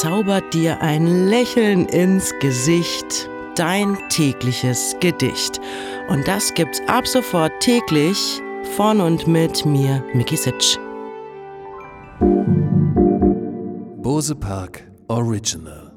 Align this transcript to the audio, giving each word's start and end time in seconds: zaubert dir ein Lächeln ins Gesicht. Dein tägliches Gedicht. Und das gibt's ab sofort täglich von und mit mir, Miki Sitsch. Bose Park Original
zaubert 0.00 0.52
dir 0.52 0.80
ein 0.82 1.28
Lächeln 1.28 1.86
ins 1.86 2.32
Gesicht. 2.40 3.28
Dein 3.56 3.96
tägliches 4.08 4.96
Gedicht. 5.00 5.60
Und 6.08 6.26
das 6.26 6.52
gibt's 6.54 6.82
ab 6.88 7.06
sofort 7.06 7.52
täglich 7.60 8.42
von 8.76 9.00
und 9.00 9.28
mit 9.28 9.64
mir, 9.64 10.02
Miki 10.12 10.36
Sitsch. 10.36 10.78
Bose 14.02 14.34
Park 14.34 14.82
Original 15.08 15.93